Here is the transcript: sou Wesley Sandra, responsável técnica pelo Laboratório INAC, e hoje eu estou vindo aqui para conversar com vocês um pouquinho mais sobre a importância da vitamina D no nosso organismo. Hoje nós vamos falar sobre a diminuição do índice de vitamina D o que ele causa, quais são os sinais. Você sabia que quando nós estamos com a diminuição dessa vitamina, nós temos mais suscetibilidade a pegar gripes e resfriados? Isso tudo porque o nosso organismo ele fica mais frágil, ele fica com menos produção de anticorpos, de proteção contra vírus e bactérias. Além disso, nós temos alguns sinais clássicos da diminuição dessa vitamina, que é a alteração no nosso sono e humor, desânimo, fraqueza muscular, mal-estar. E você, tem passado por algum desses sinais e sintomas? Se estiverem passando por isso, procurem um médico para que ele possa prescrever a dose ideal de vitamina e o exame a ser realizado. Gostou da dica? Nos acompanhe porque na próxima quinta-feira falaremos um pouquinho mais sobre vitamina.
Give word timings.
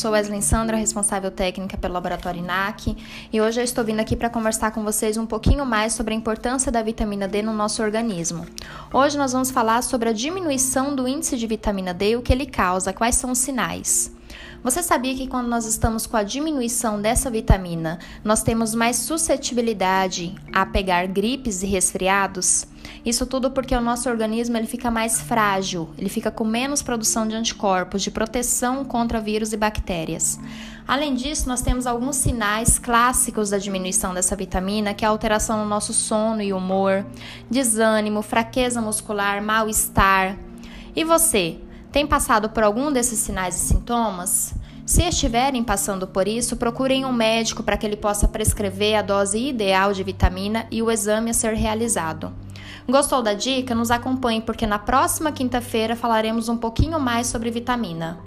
sou 0.00 0.12
Wesley 0.12 0.40
Sandra, 0.40 0.78
responsável 0.78 1.30
técnica 1.30 1.76
pelo 1.76 1.92
Laboratório 1.92 2.40
INAC, 2.40 2.96
e 3.30 3.38
hoje 3.38 3.60
eu 3.60 3.64
estou 3.64 3.84
vindo 3.84 4.00
aqui 4.00 4.16
para 4.16 4.30
conversar 4.30 4.70
com 4.70 4.82
vocês 4.82 5.18
um 5.18 5.26
pouquinho 5.26 5.66
mais 5.66 5.92
sobre 5.92 6.14
a 6.14 6.16
importância 6.16 6.72
da 6.72 6.82
vitamina 6.82 7.28
D 7.28 7.42
no 7.42 7.52
nosso 7.52 7.82
organismo. 7.82 8.46
Hoje 8.94 9.18
nós 9.18 9.34
vamos 9.34 9.50
falar 9.50 9.82
sobre 9.82 10.08
a 10.08 10.12
diminuição 10.12 10.96
do 10.96 11.06
índice 11.06 11.36
de 11.36 11.46
vitamina 11.46 11.92
D 11.92 12.16
o 12.16 12.22
que 12.22 12.32
ele 12.32 12.46
causa, 12.46 12.94
quais 12.94 13.16
são 13.16 13.30
os 13.30 13.38
sinais. 13.40 14.10
Você 14.62 14.82
sabia 14.82 15.14
que 15.14 15.26
quando 15.26 15.48
nós 15.48 15.64
estamos 15.64 16.06
com 16.06 16.18
a 16.18 16.22
diminuição 16.22 17.00
dessa 17.00 17.30
vitamina, 17.30 17.98
nós 18.22 18.42
temos 18.42 18.74
mais 18.74 18.96
suscetibilidade 18.96 20.34
a 20.52 20.66
pegar 20.66 21.06
gripes 21.06 21.62
e 21.62 21.66
resfriados? 21.66 22.66
Isso 23.02 23.24
tudo 23.24 23.50
porque 23.50 23.74
o 23.74 23.80
nosso 23.80 24.10
organismo 24.10 24.58
ele 24.58 24.66
fica 24.66 24.90
mais 24.90 25.18
frágil, 25.18 25.88
ele 25.96 26.10
fica 26.10 26.30
com 26.30 26.44
menos 26.44 26.82
produção 26.82 27.26
de 27.26 27.34
anticorpos, 27.34 28.02
de 28.02 28.10
proteção 28.10 28.84
contra 28.84 29.18
vírus 29.18 29.54
e 29.54 29.56
bactérias. 29.56 30.38
Além 30.86 31.14
disso, 31.14 31.48
nós 31.48 31.62
temos 31.62 31.86
alguns 31.86 32.16
sinais 32.16 32.78
clássicos 32.78 33.48
da 33.48 33.56
diminuição 33.56 34.12
dessa 34.12 34.36
vitamina, 34.36 34.92
que 34.92 35.06
é 35.06 35.08
a 35.08 35.10
alteração 35.10 35.58
no 35.58 35.66
nosso 35.66 35.94
sono 35.94 36.42
e 36.42 36.52
humor, 36.52 37.06
desânimo, 37.50 38.20
fraqueza 38.20 38.82
muscular, 38.82 39.42
mal-estar. 39.42 40.36
E 40.94 41.02
você, 41.02 41.58
tem 41.92 42.06
passado 42.06 42.50
por 42.50 42.62
algum 42.62 42.92
desses 42.92 43.18
sinais 43.18 43.56
e 43.56 43.66
sintomas? 43.66 44.54
Se 44.86 45.02
estiverem 45.02 45.62
passando 45.62 46.06
por 46.06 46.26
isso, 46.26 46.56
procurem 46.56 47.04
um 47.04 47.12
médico 47.12 47.62
para 47.62 47.76
que 47.76 47.86
ele 47.86 47.96
possa 47.96 48.26
prescrever 48.26 48.98
a 48.98 49.02
dose 49.02 49.38
ideal 49.38 49.92
de 49.92 50.02
vitamina 50.02 50.66
e 50.70 50.82
o 50.82 50.90
exame 50.90 51.30
a 51.30 51.34
ser 51.34 51.54
realizado. 51.54 52.32
Gostou 52.88 53.22
da 53.22 53.34
dica? 53.34 53.74
Nos 53.74 53.90
acompanhe 53.90 54.40
porque 54.40 54.66
na 54.66 54.78
próxima 54.78 55.30
quinta-feira 55.30 55.94
falaremos 55.94 56.48
um 56.48 56.56
pouquinho 56.56 56.98
mais 56.98 57.28
sobre 57.28 57.50
vitamina. 57.50 58.18